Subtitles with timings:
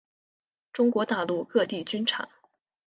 [0.73, 2.27] 中国大陆各地均产。